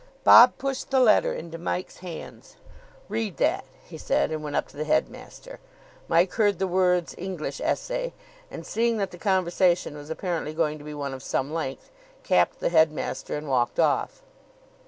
[0.23, 2.55] Bob pushed the letter into Mike's hands.
[3.07, 5.59] "Read that," he said, and went up to the headmaster.
[6.07, 8.11] Mike heard the words "English Essay,"
[8.49, 11.91] and, seeing that the conversation was apparently going to be one of some length,
[12.23, 14.23] capped the headmaster and walked off.